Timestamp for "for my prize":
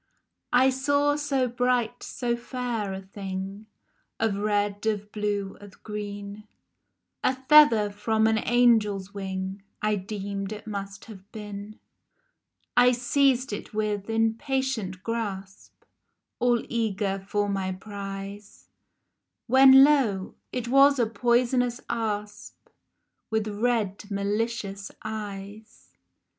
17.29-18.69